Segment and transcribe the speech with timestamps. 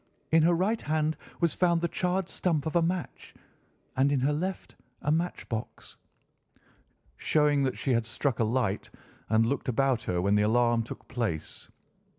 [0.31, 3.35] In her right hand was found the charred stump of a match,
[3.95, 5.95] and in her left a match box."
[7.17, 8.89] "Showing that she had struck a light
[9.29, 11.69] and looked about her when the alarm took place.